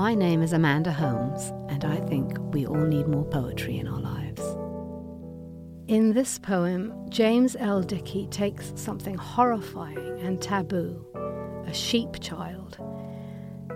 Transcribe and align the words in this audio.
My 0.00 0.14
name 0.14 0.40
is 0.40 0.54
Amanda 0.54 0.92
Holmes, 0.92 1.52
and 1.68 1.84
I 1.84 1.96
think 2.06 2.38
we 2.54 2.64
all 2.64 2.86
need 2.86 3.06
more 3.06 3.26
poetry 3.26 3.76
in 3.76 3.86
our 3.86 4.00
lives. 4.00 4.40
In 5.88 6.14
this 6.14 6.38
poem, 6.38 6.94
James 7.10 7.54
L. 7.60 7.82
Dickey 7.82 8.26
takes 8.28 8.72
something 8.76 9.14
horrifying 9.14 10.18
and 10.22 10.40
taboo, 10.40 11.04
a 11.66 11.74
sheep 11.74 12.18
child, 12.18 12.78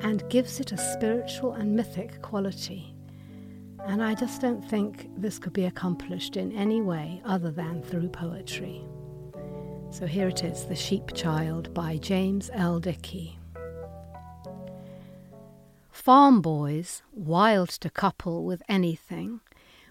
and 0.00 0.26
gives 0.30 0.60
it 0.60 0.72
a 0.72 0.78
spiritual 0.78 1.52
and 1.52 1.76
mythic 1.76 2.22
quality. 2.22 2.96
And 3.84 4.02
I 4.02 4.14
just 4.14 4.40
don't 4.40 4.64
think 4.64 5.10
this 5.18 5.38
could 5.38 5.52
be 5.52 5.66
accomplished 5.66 6.38
in 6.38 6.52
any 6.52 6.80
way 6.80 7.20
other 7.26 7.50
than 7.50 7.82
through 7.82 8.08
poetry. 8.08 8.82
So 9.90 10.06
here 10.06 10.28
it 10.28 10.42
is 10.42 10.64
The 10.64 10.74
Sheep 10.74 11.12
Child 11.12 11.74
by 11.74 11.98
James 11.98 12.50
L. 12.54 12.80
Dickey. 12.80 13.38
Farm 15.94 16.42
boys, 16.42 17.02
wild 17.12 17.68
to 17.70 17.88
couple 17.88 18.44
with 18.44 18.62
anything, 18.68 19.40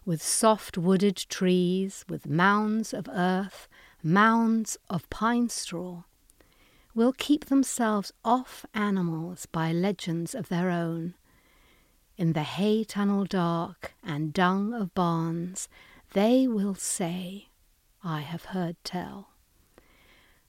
with 0.06 0.22
soft 0.22 0.78
wooded 0.78 1.16
trees, 1.16 2.04
with 2.10 2.28
mounds 2.28 2.94
of 2.94 3.08
earth, 3.12 3.70
mounds 4.04 4.78
of 4.90 5.10
pine 5.10 5.48
straw, 5.48 6.04
will 6.94 7.14
keep 7.14 7.46
themselves 7.46 8.12
off 8.24 8.66
animals 8.76 9.48
by 9.48 9.72
legends 9.72 10.36
of 10.36 10.50
their 10.50 10.70
own. 10.70 11.16
In 12.18 12.34
the 12.34 12.44
hay 12.44 12.84
tunnel 12.84 13.24
dark 13.24 13.96
and 14.04 14.34
dung 14.34 14.74
of 14.74 14.94
barns, 14.94 15.70
they 16.12 16.48
will 16.48 16.76
say, 16.76 17.48
I 18.04 18.20
have 18.20 18.46
heard 18.46 18.76
tell, 18.84 19.30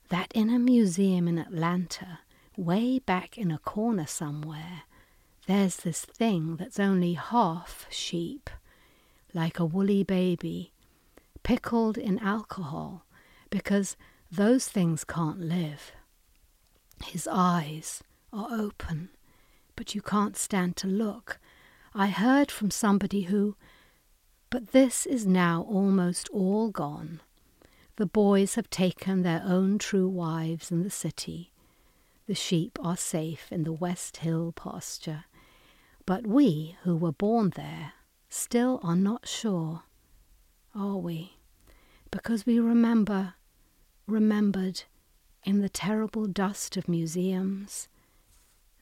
that 0.09 0.31
in 0.35 0.49
a 0.49 0.59
museum 0.59 1.29
in 1.29 1.39
Atlanta, 1.39 2.19
way 2.57 2.99
back 2.99 3.37
in 3.37 3.51
a 3.51 3.57
corner 3.57 4.05
somewhere, 4.05 4.83
there's 5.47 5.77
this 5.77 6.05
thing 6.05 6.55
that's 6.55 6.79
only 6.79 7.13
half 7.13 7.85
sheep 7.89 8.49
like 9.33 9.59
a 9.59 9.65
woolly 9.65 10.03
baby, 10.03 10.71
pickled 11.43 11.97
in 11.97 12.17
alcohol, 12.19 13.05
because 13.49 13.97
those 14.31 14.67
things 14.67 15.03
can't 15.03 15.41
live. 15.41 15.91
His 17.03 17.27
eyes 17.29 18.01
are 18.31 18.47
open, 18.49 19.09
but 19.75 19.93
you 19.93 20.01
can't 20.01 20.37
stand 20.37 20.77
to 20.77 20.87
look. 20.87 21.37
I 21.93 22.07
heard 22.07 22.49
from 22.49 22.71
somebody 22.71 23.23
who. 23.23 23.55
But 24.49 24.71
this 24.71 25.05
is 25.05 25.25
now 25.25 25.65
almost 25.69 26.29
all 26.29 26.69
gone. 26.69 27.19
The 27.97 28.05
boys 28.05 28.55
have 28.55 28.69
taken 28.69 29.21
their 29.21 29.43
own 29.45 29.77
true 29.79 30.07
wives 30.07 30.71
in 30.71 30.83
the 30.83 30.89
city. 30.89 31.51
The 32.27 32.35
sheep 32.35 32.79
are 32.81 32.97
safe 32.97 33.51
in 33.51 33.63
the 33.63 33.73
West 33.73 34.17
Hill 34.17 34.53
pasture. 34.55 35.25
But 36.05 36.27
we 36.27 36.77
who 36.83 36.95
were 36.95 37.11
born 37.11 37.51
there 37.55 37.93
still 38.29 38.79
are 38.83 38.95
not 38.95 39.27
sure, 39.27 39.83
are 40.75 40.97
we? 40.97 41.37
Because 42.11 42.45
we 42.45 42.59
remember, 42.59 43.33
remembered 44.05 44.83
in 45.43 45.61
the 45.61 45.69
terrible 45.69 46.27
dust 46.27 46.77
of 46.77 46.87
museums. 46.87 47.87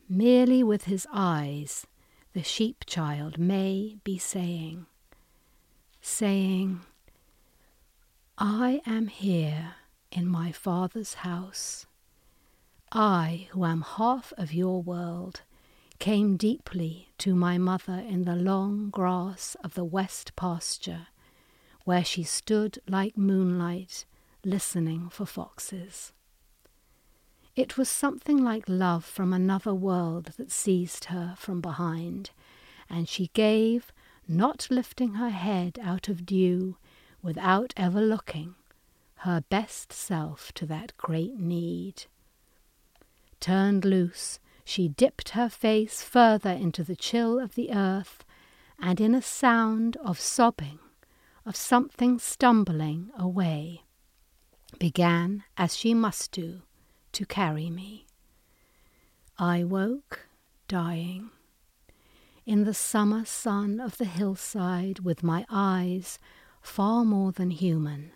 Merely 0.09 0.63
with 0.63 0.83
his 0.83 1.07
eyes, 1.13 1.87
the 2.33 2.43
sheep 2.43 2.83
child 2.85 3.37
may 3.37 3.97
be 4.03 4.17
saying, 4.17 4.85
saying, 6.01 6.81
I 8.37 8.81
am 8.85 9.07
here 9.07 9.75
in 10.11 10.27
my 10.27 10.51
Father's 10.51 11.15
house. 11.15 11.85
I, 12.91 13.47
who 13.51 13.65
am 13.65 13.81
half 13.81 14.33
of 14.37 14.53
your 14.53 14.81
world, 14.81 15.41
came 16.03 16.35
deeply 16.35 17.07
to 17.17 17.33
my 17.33 17.57
mother 17.57 18.03
in 18.09 18.25
the 18.25 18.35
long 18.35 18.89
grass 18.89 19.55
of 19.63 19.73
the 19.73 19.85
west 19.85 20.35
pasture, 20.35 21.07
where 21.85 22.03
she 22.03 22.23
stood 22.23 22.77
like 22.89 23.17
moonlight, 23.17 24.03
listening 24.43 25.07
for 25.07 25.25
foxes. 25.25 26.11
It 27.55 27.77
was 27.77 27.87
something 27.87 28.35
like 28.35 28.65
love 28.67 29.05
from 29.05 29.31
another 29.31 29.73
world 29.73 30.33
that 30.35 30.51
seized 30.51 31.05
her 31.05 31.35
from 31.37 31.61
behind, 31.61 32.31
and 32.89 33.07
she 33.07 33.27
gave, 33.27 33.93
not 34.27 34.67
lifting 34.69 35.13
her 35.13 35.29
head 35.29 35.79
out 35.81 36.09
of 36.09 36.25
dew, 36.25 36.75
without 37.21 37.73
ever 37.77 38.01
looking, 38.01 38.55
her 39.19 39.41
best 39.49 39.93
self 39.93 40.51
to 40.55 40.65
that 40.65 40.91
great 40.97 41.39
need. 41.39 42.07
Turned 43.39 43.85
loose, 43.85 44.41
she 44.63 44.87
dipped 44.87 45.29
her 45.29 45.49
face 45.49 46.01
further 46.03 46.51
into 46.51 46.83
the 46.83 46.95
chill 46.95 47.39
of 47.39 47.55
the 47.55 47.71
earth, 47.71 48.23
and 48.79 48.99
in 49.01 49.13
a 49.13 49.21
sound 49.21 49.97
of 49.97 50.19
sobbing, 50.19 50.79
of 51.45 51.55
something 51.55 52.19
stumbling 52.19 53.11
away, 53.17 53.83
began, 54.79 55.43
as 55.57 55.75
she 55.75 55.93
must 55.93 56.31
do, 56.31 56.61
to 57.11 57.25
carry 57.25 57.69
me. 57.69 58.05
I 59.37 59.63
woke, 59.63 60.27
dying. 60.67 61.29
In 62.45 62.65
the 62.65 62.73
summer 62.73 63.25
sun 63.25 63.79
of 63.79 63.97
the 63.97 64.05
hillside, 64.05 64.99
with 64.99 65.23
my 65.23 65.45
eyes 65.49 66.19
far 66.61 67.05
more 67.05 67.31
than 67.31 67.51
human, 67.51 68.11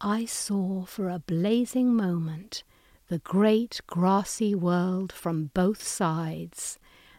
I 0.00 0.24
saw 0.24 0.84
for 0.84 1.08
a 1.08 1.18
blazing 1.18 1.94
moment 1.94 2.64
the 3.08 3.18
great 3.20 3.80
grassy 3.86 4.54
world 4.54 5.12
from 5.12 5.50
both 5.54 5.82
sides, 5.82 6.78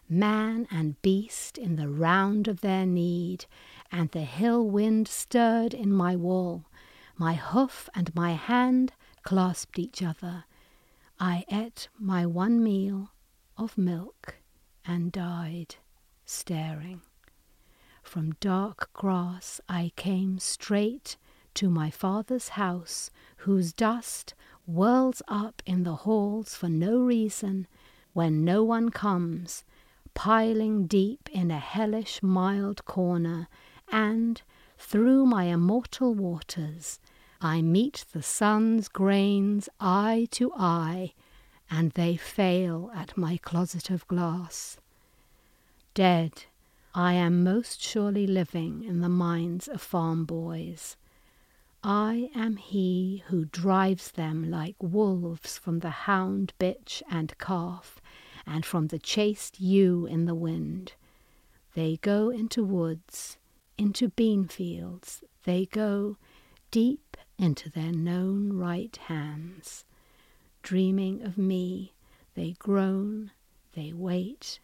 man 0.10 0.68
and 0.70 1.02
beast 1.02 1.58
in 1.58 1.78
the 1.78 1.88
round 1.88 2.48
of 2.48 2.60
their 2.60 2.86
need, 2.86 3.46
and 3.92 4.12
the 4.12 4.22
hill 4.22 4.68
wind 4.68 5.08
stirred 5.08 5.74
in 5.74 5.92
my 5.92 6.16
wall. 6.16 6.66
My 7.18 7.36
hoof 7.36 7.88
and 7.96 8.14
my 8.14 8.34
hand 8.34 8.94
clasped 9.24 9.80
each 9.80 10.04
other. 10.04 10.44
I 11.20 11.46
ate 11.50 11.88
my 11.98 12.26
one 12.26 12.62
meal 12.62 13.12
of 13.58 13.78
milk 13.78 14.36
and 14.86 15.12
died, 15.12 15.76
staring. 16.26 17.02
From 18.04 18.36
dark 18.40 18.90
grass 18.94 19.62
I 19.70 19.92
came 19.96 20.38
straight 20.40 21.18
to 21.56 21.70
my 21.70 21.90
father's 21.90 22.50
house, 22.50 23.10
whose 23.38 23.74
dust 23.74 24.36
whirls 24.68 25.22
up 25.30 25.64
in 25.66 25.84
the 25.84 25.96
halls 25.96 26.54
for 26.54 26.68
no 26.68 27.00
reason 27.00 27.66
when 28.14 28.44
no 28.44 28.64
one 28.64 28.90
comes, 28.90 29.64
piling 30.14 30.86
deep 30.86 31.30
in 31.32 31.50
a 31.50 31.60
hellish 31.60 32.22
mild 32.22 32.84
corner, 32.84 33.48
and, 33.90 34.42
through 34.78 35.26
my 35.26 35.46
immortal 35.46 36.14
waters, 36.14 37.00
I 37.40 37.62
meet 37.62 38.04
the 38.12 38.22
sun's 38.22 38.90
grains 38.90 39.70
eye 39.80 40.28
to 40.32 40.52
eye, 40.56 41.14
and 41.72 41.92
they 41.92 42.18
fail 42.18 42.92
at 42.94 43.18
my 43.18 43.38
closet 43.38 43.90
of 43.90 44.08
glass. 44.08 44.78
Dead, 45.94 46.46
I 46.94 47.14
am 47.14 47.44
most 47.44 47.82
surely 47.82 48.28
living 48.28 48.84
in 48.84 49.02
the 49.02 49.10
minds 49.10 49.68
of 49.68 49.82
farm 49.82 50.26
boys 50.26 50.98
I 51.90 52.30
am 52.36 52.58
he 52.58 53.24
who 53.28 53.46
drives 53.46 54.12
them 54.12 54.52
like 54.52 54.76
wolves 54.82 55.58
from 55.58 55.80
the 55.80 55.90
hound 55.90 56.52
bitch 56.60 57.02
and 57.10 57.38
calf, 57.38 58.02
and 58.46 58.66
from 58.66 58.88
the 58.88 59.00
chaste 59.00 59.62
ewe 59.62 60.06
in 60.06 60.26
the 60.26 60.36
wind. 60.36 60.96
They 61.76 61.96
go 61.96 62.30
into 62.30 62.66
woods, 62.66 63.38
into 63.78 64.10
bean 64.10 64.50
fields, 64.50 65.24
they 65.46 65.66
go 65.68 66.18
deep 66.72 67.16
into 67.38 67.70
their 67.70 67.94
known 67.94 68.52
right 68.52 68.94
hands. 69.06 69.86
Dreaming 70.64 71.22
of 71.22 71.38
me, 71.38 71.94
they 72.34 72.52
groan, 72.60 73.32
they 73.76 73.94
wait, 73.94 74.60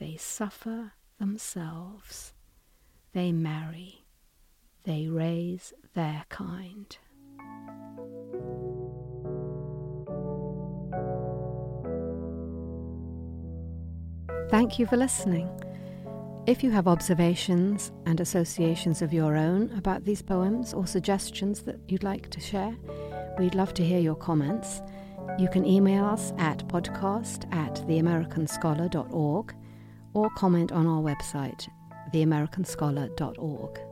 they 0.00 0.16
suffer 0.16 0.94
themselves, 1.20 2.32
they 3.12 3.30
marry 3.30 4.02
they 4.88 5.06
raise 5.06 5.74
their 5.92 6.24
kind. 6.30 6.96
Thank 14.50 14.78
you 14.78 14.86
for 14.86 14.96
listening. 14.96 15.50
If 16.46 16.64
you 16.64 16.70
have 16.70 16.88
observations 16.88 17.92
and 18.06 18.18
associations 18.18 19.02
of 19.02 19.12
your 19.12 19.36
own 19.36 19.70
about 19.76 20.06
these 20.06 20.22
poems 20.22 20.72
or 20.72 20.86
suggestions 20.86 21.60
that 21.64 21.78
you'd 21.86 22.02
like 22.02 22.30
to 22.30 22.40
share, 22.40 22.74
we'd 23.38 23.54
love 23.54 23.74
to 23.74 23.84
hear 23.84 24.00
your 24.00 24.16
comments. 24.16 24.80
You 25.38 25.50
can 25.50 25.66
email 25.66 26.06
us 26.06 26.32
at 26.38 26.66
podcast 26.66 27.44
at 27.54 27.74
theamericanscholar.org 27.86 29.54
or 30.14 30.30
comment 30.30 30.72
on 30.72 30.86
our 30.86 31.02
website, 31.02 31.68
theamericanscholar.org. 32.14 33.87